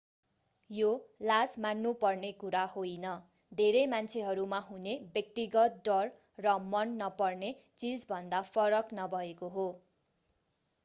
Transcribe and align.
यो 0.69 0.85
लाज 1.23 1.51
मान्नु 1.63 1.89
पर्ने 1.97 2.29
कुरा 2.37 2.61
होइन 2.69 3.03
धेरै 3.51 3.83
मान्छेहरूमा 3.91 4.61
हुने 4.63 4.95
व्यक्तिगत 5.11 5.77
डर 5.83 6.09
र 6.39 6.53
मन 6.69 6.95
नपर्ने 6.97 7.51
चीजभन्दा 7.77 8.39
फरक 8.49 8.97
नभएको 8.97 9.51
हो 9.51 9.67